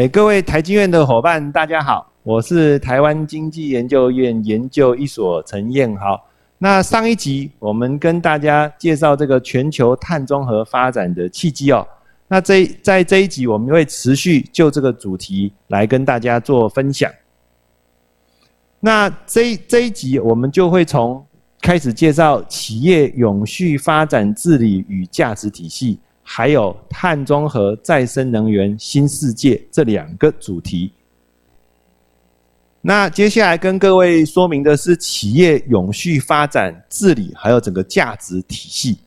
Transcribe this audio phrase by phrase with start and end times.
[0.00, 6.18] 哎，各位台经院的伙伴，大家好，我是台湾经济研究院研究一所陈彦豪。
[6.56, 11.86] 那上一集我们跟大家介绍这个全球碳中和发展的契机哦。
[12.28, 17.12] 那这在这一集我们会持续就这个主题来跟大家做分享。
[18.80, 21.22] 那这这一集我们就会从
[21.60, 25.98] 开始介绍企业永续发展治理与价值体系，
[26.32, 30.92] 还有碳中和再生能源新世界这两个主题。
[32.80, 39.00] 那接下来跟各位说明的是企业永续发展治理，还有整个价值体系。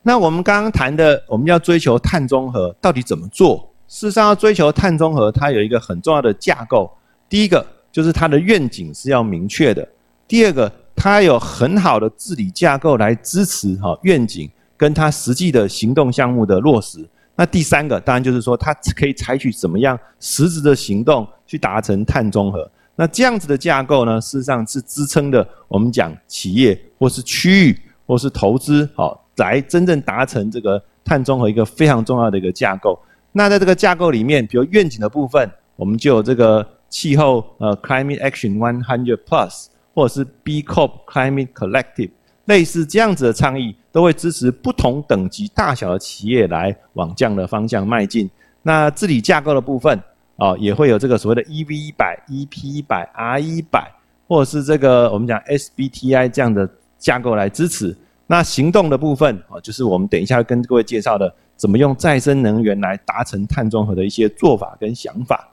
[0.00, 3.68] 那我们刚刚谈的，我们要追求碳中和，到底怎么做？
[3.88, 6.88] 事实上，要追求碳中和，它有一个很重要的架构。
[7.28, 9.82] 第一个就是它的愿景是要明确的；
[10.28, 14.48] 第二个，它有很好的治理架构来支持哈愿景
[14.80, 17.06] 跟它实际的行动项目的落实。
[17.36, 22.66] 那第三个，当然就是说，它可以采取怎么样实质的行动去达成碳中和。
[22.96, 32.98] 那这样子的架构呢，事实上是支撑的我们讲企业或是区域或是投资，好，来真正达成这个碳中和一个非常重要的一个架构。
[33.32, 42.12] 那在这个架构里面，比如愿景的部分，我们就有这个气候呃 Climate Action One Hundred Plus，或者是 B Corp Climate Collective。
[42.46, 48.28] 类似这样子的倡议，都会支持不同等级大小的企业来往这样的方向迈进。
[48.62, 50.00] 那治理架构的部分，
[50.36, 53.90] 哦，也会有这个所谓的 EV 一百、EP 一百、R 一百，
[54.28, 57.96] 或者是这个我们讲 SBTI 这样的架构来支持。
[58.26, 65.48] 那行动的部分，哦，就是我们等一下跟各位介绍的，怎么用再生能源来达成碳中和的一些做法跟想法。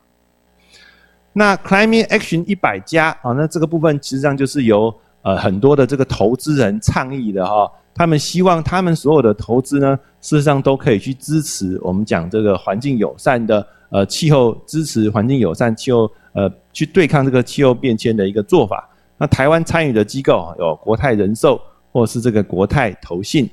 [1.34, 18.88] 那 Climate Action 一百加，啊，那这个部分实际上就是由呃，很多的这个投资人倡议的哈，他们希望他们所有的投资呢，事实上都可以去支持我们讲这个环境友善的呃气候，支持环境友善气候呃去对抗这个气候变迁的一个做法。
[19.18, 21.60] 那台湾参与的机构有国泰人寿
[21.92, 23.50] 或是这个国泰投信。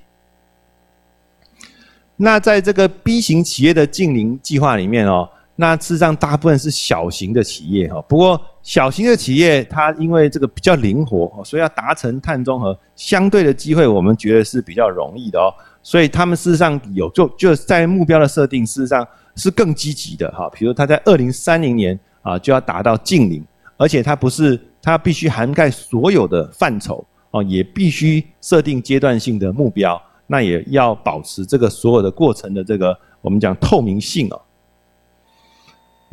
[2.17, 5.27] 那在这个 B 型企业的近邻计划里面哦。
[5.57, 8.01] 那事实上，大部分是小型的企业哈。
[8.09, 15.55] 不过，小型的企业它因为这个比较灵活，所以要达成碳中和，相对的机会我们觉得是比较容易的哦。
[15.81, 19.07] 所以他们事实上有就就在目标的设定，事实上
[19.37, 20.51] 是更积极的哈。
[20.53, 23.45] 比如他在二零三零年啊就要达到净零，
[23.77, 34.41] 而且它不是它必须涵盖所有的范畴哦，也必须设定阶段性的目标，那也要保持这个所有的过程的这个我们讲透明性哦。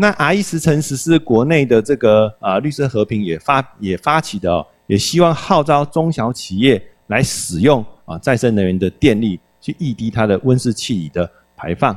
[0.01, 11.95] 那 R 一十乘十是国内的这个啊绿色和平也发也发起的哦，也希望号召中小企业来使用啊再生能源的电力，去抑低它的温室气体的排放。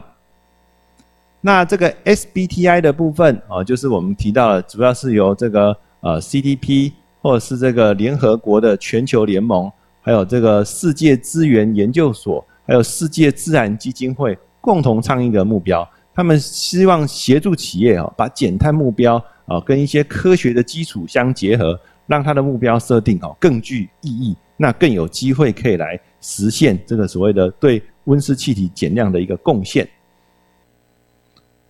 [1.40, 9.72] 那这个 SBTI 的部分啊，就是我们提到了，主要是由这个呃 CDP 或者是这个联合国的全球联盟，
[10.02, 15.88] 还有这个世界资源研究所，还有世界自然基金会共同倡议的目标。
[16.14, 19.16] 他们希望协助企业啊，把减碳目标
[19.46, 29.88] 啊跟一些科学的基础相结合，让它的目标设定哦更具意义，那更有机会可以来实现这个所谓的对温室气体减量的一个贡献。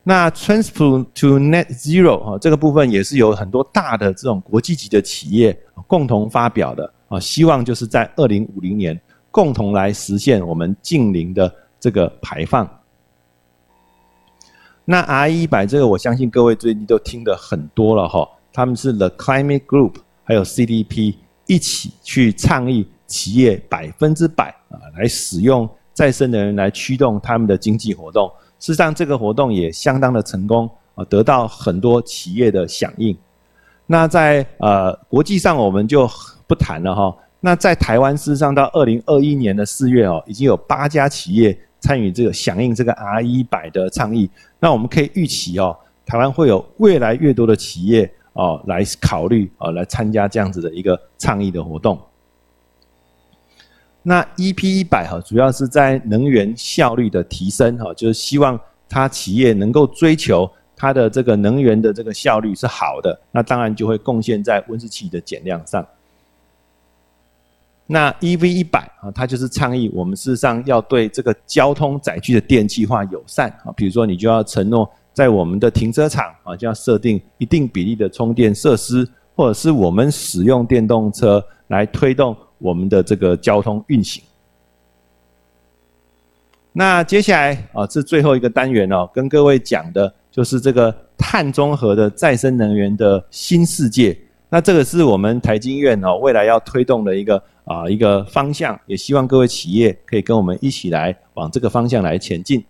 [0.03, 9.01] 那 Transport to Net Zero 啊这个部分也是有很多大的这种国际级的企业共同发表的啊，希望就是在二零五零年
[9.31, 11.51] 共同来实现我们近零的
[11.81, 12.69] 这个排放。
[14.87, 18.29] 那 R 一百这个，我相信各位最近都听得很多了哈。
[18.53, 21.15] 他们是 The Climate Group，还有 CDP
[21.47, 28.31] 一起去倡议企业百分之百啊来使用再生能源来驱动他们的经济活动。
[28.61, 33.17] 事实上，这个活动也相当的成功啊，得到很多企业的响应。
[33.87, 36.09] 那在呃国际上我们就
[36.47, 37.17] 不谈了哈。
[37.41, 41.59] 那在台湾，事实上到二零二一年的四月哦，已经有八家企业。
[41.85, 45.77] 参与这个响应这个 R 一百的倡议，那我们可以预期哦，
[46.07, 52.01] 台湾会有越来越多的企业哦来考虑哦来参加这样子的一个倡议的活动。
[54.03, 58.59] 那 EP 一百哈，主要是在能源效率的提升哈，就是希望
[58.89, 65.87] 它企业能够追求它的这个能源的这个效率是好的，那当然就会贡献在温室气体的减量上。
[67.87, 84.23] 那 EV 一百啊，它就是倡议我们事实上要对这个交通载具的电气化友善啊，比如说你就要承诺在我们的停车场啊，就要设定一定比例的充电设施，或者是我们使用电动车来推动我们的这个交通运行。
[86.73, 94.19] 那接下来啊，是最后一个单元哦，跟各位讲的就是这个碳中和的再生能源的新世界。
[94.55, 102.65] 那这个是我们台经院哦，未来要推动的一个啊一个方向，也希望各位企业可以跟我们一起来往这个方向来前进。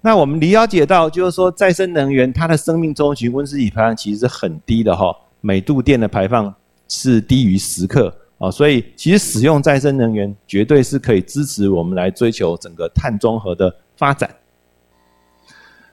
[0.00, 6.54] 那我们了解到，就是说再生能源它的生命周期温室气体排放其实是很低的哈，每度电的排放
[6.88, 14.34] 是低于十克啊，所以其实使用再生能源绝对是可以支持我们来追求整个碳中和的发展。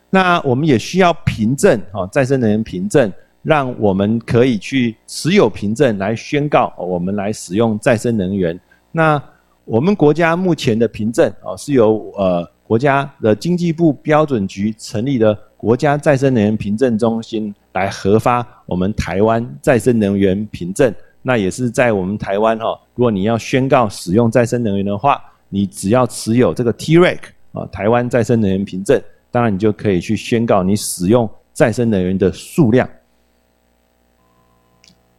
[0.10, 3.12] 那我们也需要凭证啊，再生能源凭证，
[3.44, 8.60] 让我们可以去持有凭证来宣告我们来使用再生能源。
[8.92, 9.22] 那
[9.66, 12.50] 我们国家目前的凭证啊，是由呃。
[12.66, 20.92] 国家的经济部标准局成立的国家再生能源凭证中心来核发我们台湾再生能源凭证，
[21.22, 27.20] 那也是在我们台湾哈，如果你要宣告使用再生能源的话，你只要持有这个 T-REC
[27.52, 29.00] 啊，台湾再生能源凭证，
[29.30, 32.90] 当然你就可以去宣告你使用再生能源的数量。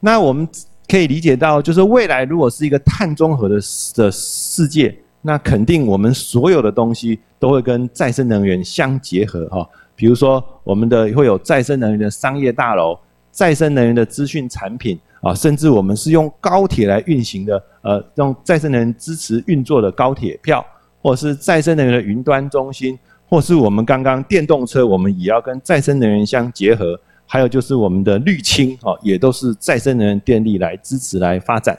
[0.05, 0.47] 那我们
[0.87, 3.55] 可以理解到，就是未来如果是一个碳中和的
[3.95, 4.95] 的世界。
[5.23, 9.67] 那肯定，我们所有的东西都会跟再生能源相结合哈。
[9.97, 12.99] 比如说，我们的会有再生能源的商业大楼、
[13.31, 20.63] 再生能源的资讯产品啊，甚至我们是用高铁来运行的，呃，用再生能源支持运作的高铁票，
[21.01, 27.01] 或是再生能源的云端中心，或是我们刚刚电动车，我们也要跟再生能源相结合。
[27.27, 31.79] 还有就是我们的绿氢哦，也都是再生能源电力来支持来发展。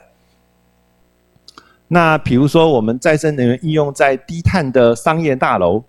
[1.88, 5.82] 那比如说，我们再生能源应用在低碳的商业大楼，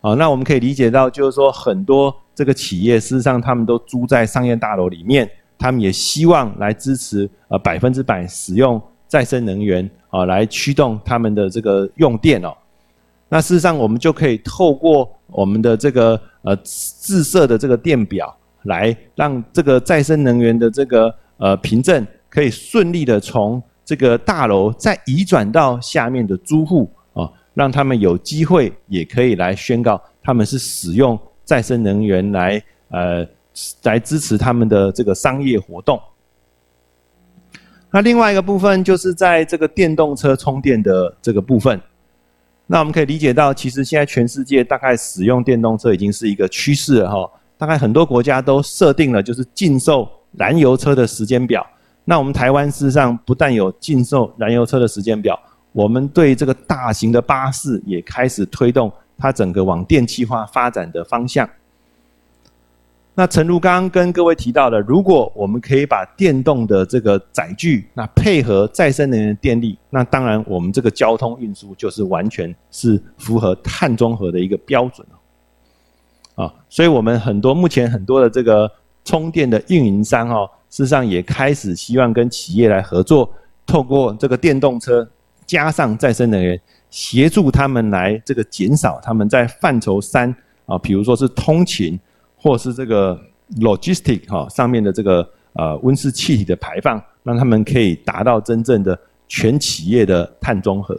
[0.00, 5.28] 啊，那我们可以理解到，就是说很多这个企业，事实上他们都租在商业大楼里面，
[5.58, 12.56] 他们也希望来支持呃百分之百使用再生能源啊，来驱动他们的这个用电哦。
[13.28, 18.32] 那事实上，我们就可以透过我们的这个呃自设的这个电表，
[18.64, 23.62] 来让这个再生能源的这个呃凭证可以顺利的从。
[23.82, 33.26] 这个大楼再移转到下面的租户啊，让他们有机会也可以来宣告他们是使用再生能源来呃
[33.82, 36.00] 来支持他们的这个商业活动。
[37.90, 41.80] 那另外一个部分就是在这个电动车充电的这个部分，
[42.68, 47.28] 那我们可以理解到，其实现在全世界大概使用电动车已经是一个趋势了哈，
[47.60, 51.64] 大概很多国家都设定了就是禁售燃油车的时间表。
[52.06, 55.38] 那我们台湾事实上不但有禁售燃油车的时间表，
[55.72, 61.46] 我们对这个大型的巴士也开始推动它整个往电气化发展的方向。
[63.14, 75.06] 那陈如刚跟各位提到的，如果我们可以把电动的这个载具，那配合再生能源电力，那当然我们这个交通运输就是完全是符合碳中和的一个标准
[76.34, 78.70] 啊，所以我们很多目前很多的这个
[79.04, 80.48] 充电的运营商哦。
[80.70, 83.28] 事实上也开始希望跟企业来合作，
[83.66, 85.08] 透过这个电动车
[85.44, 86.60] 加上再生能源，
[86.90, 90.32] 协助他们来这个减少他们在范畴三
[90.66, 91.98] 啊，比如说是通勤
[92.36, 93.20] 或是这个
[93.58, 100.96] logistic 哈上面的这个呃温室气体的排放，让他们可以达到真正的全企业的碳中和。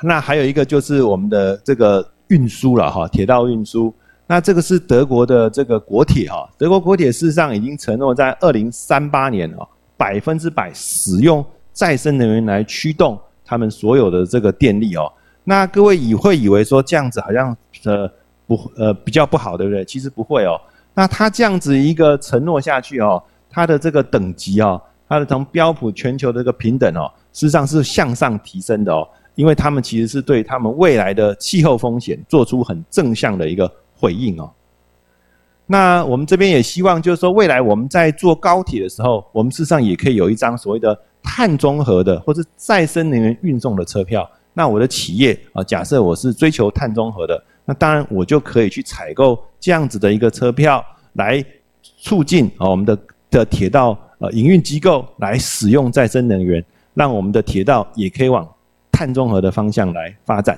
[0.00, 3.94] 那还有一个就是我们的这个运输了哈，铁道运输。
[4.26, 15.12] 那这个是德国的这个国铁哈，德国国铁事实上已经承诺在二零三八年哦，百分之百使用再生能源来驱动他们所有的这个电力哦。
[15.44, 18.10] 那各位以会以为说这样子好像呃
[18.46, 19.84] 不呃比较不好，对不对？
[19.84, 20.58] 其实不会哦。
[20.94, 33.70] 那他这样子一个承诺下去哦，它的这个等级哦，它的从标普全球的这个平等哦，事实上是向上提升的哦，因为他们其实是对他们未来的气候风险做出很正向的一个。
[33.94, 34.50] 回应哦，
[35.64, 44.28] 那我们这边也希望，就是说，未来我们在坐高铁的时候，我们事实上也可以有一张所谓的碳中和的或者再生能源运送的车票。
[44.54, 51.40] 那我的企业啊，假设我是追求碳中和的，那当然我就可以去采购这样子的一个车票，来
[52.00, 52.98] 促进啊我们的
[53.30, 58.44] 的铁道呃营运机构来使用再生能源，让我们的铁道也可以往
[58.92, 60.56] 碳中和的方向来发展。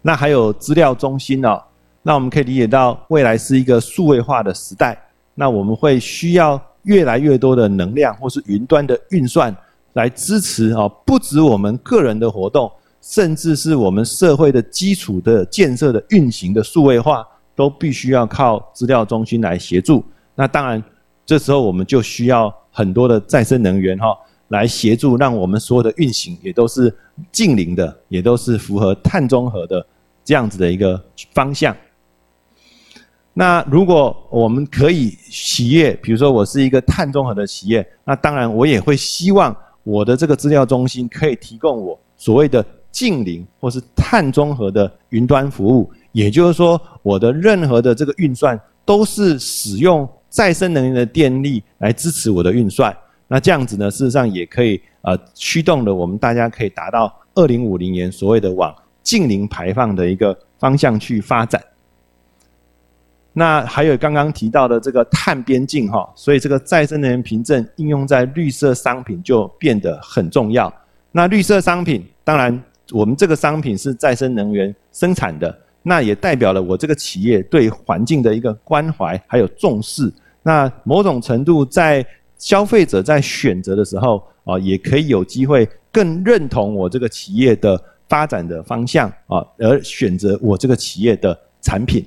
[0.00, 1.60] 那还有资料中心哦，
[2.02, 4.96] 那我们可以理解到未来是一个数位化的时代，
[5.34, 9.54] 那我们会需要越来越多的能量或是云端的运算
[9.94, 12.70] 来支持哦，不止我们个人的活动，
[13.02, 20.04] 甚至是我们社会的基础的建设的运行的数位化，都必须要靠资料中心来协助。
[20.34, 20.82] 那当然，
[21.26, 24.16] 这时候我们就需要很多的再生能源哈，
[24.48, 26.94] 来协助让我们所有的运行也都是
[27.30, 29.86] 近邻的，也都是符合碳中和的
[30.24, 31.02] 这样子的一个
[31.32, 31.76] 方向。
[33.34, 45.88] 那如果我们可以企业，比如说我是一个碳中和的企业，那当然我也会希望我的这个资料中心可以提供我所谓的近邻或是碳中和的云端服务。
[46.10, 52.96] 也就是说，我的任何的这个运算都是使用再生能源的电力来支持我的运算。
[53.28, 61.62] 那这样子呢，事实上也可以呃驱动了我们大家可以达到二零五零年所谓的往近零排放的一个方向去发展。
[63.34, 70.72] 那还有刚刚提到的这个碳边境哈，所以这个再生能源凭证应用在绿色商品就变得很重要。
[71.12, 80.12] 那绿色商品，当然我们这个商品是再生能源生产的，那也代表了我这个企业对环境的一个关怀还有重视。
[80.42, 82.04] 那某种程度在
[82.38, 87.78] 消费者在选择的时候啊，也可以有机会更认同我这个企业的
[88.08, 92.04] 发展的方向啊，而选择我这个企业的产品。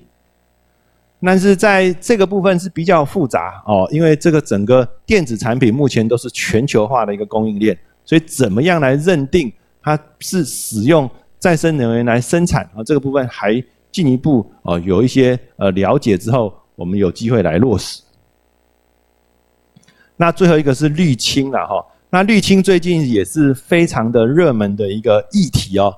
[1.23, 9.51] 但是在这个部分是比较复杂哦，因为这个整个电子产品目前都是全球化的一个供应链，所以怎么样来认定
[9.83, 11.07] 它是使用
[11.37, 12.83] 再生能源来生产啊？
[12.83, 18.01] 这个部分还进一步哦有一些呃了解之后，我们有机会来落实。
[20.21, 25.91] 那最后一个是滤清了哈，那滤清最近也是非常的热门的一个议题哦。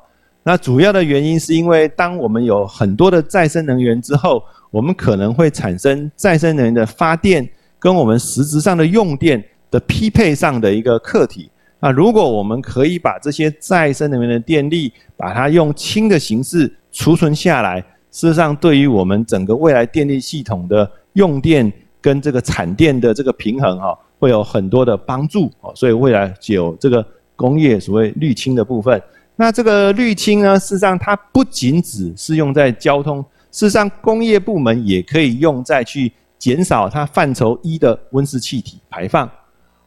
[0.43, 7.45] 那主要的原因是因为当我们有很多的再生能源之后，我们可能会产生再生能源的发电
[7.77, 11.51] 跟我们实质上的用电的匹配上的一个课题。
[11.81, 25.73] 那如果我们可以把这些再生能源的电力，把它用氢的形式储存下来，事实上对于我们整个未来电力系统的用电跟这个产电的这个平衡哈，会有很多的帮助哦。
[25.75, 29.01] 所以未来有这个工业所谓滤氢的部分。
[29.35, 33.23] 那这个滤氢呢，事实上它不仅只是用在交通。
[33.51, 39.29] 事实上，工业部门也可以用在去减少它范畴一的温室气体排放，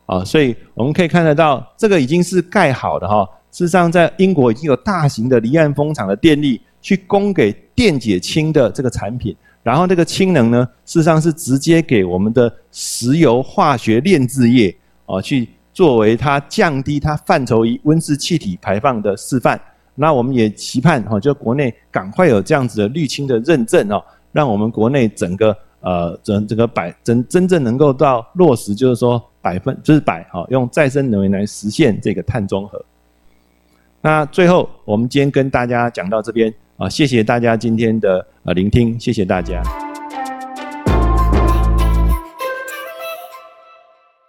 [0.06, 3.28] 啊，所以我们可以看得到，这个已经是盖好的哈。
[3.50, 9.34] 事实上，在英国已经有大型的离岸风场的电力去供给电解氢的这个产品，
[9.66, 14.72] 然后这个氢能呢，事实上是直接给我们的石油化学炼制业
[15.06, 19.60] 啊，去作为它降低它范畴一温室气体排放的示范。
[19.96, 32.80] 那我们也期盼哈，就国内赶快有这样子的滤清的认证哦，让我们国内整个呃整整个百真真正能够到落实，就是说百分之百哈，用再生能源来实现这个碳中和。
[34.00, 39.62] 那最后，我们今天跟大家讲到这边啊，谢谢大家今天的呃聆听，谢谢大家。